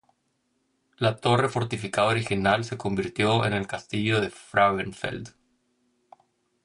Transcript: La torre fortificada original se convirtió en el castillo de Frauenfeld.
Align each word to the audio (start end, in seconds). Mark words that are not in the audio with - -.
La 0.97 1.11
torre 1.17 1.47
fortificada 1.47 2.07
original 2.09 2.63
se 2.63 2.75
convirtió 2.75 3.45
en 3.45 3.53
el 3.53 3.67
castillo 3.67 4.19
de 4.19 4.31
Frauenfeld. 4.31 5.35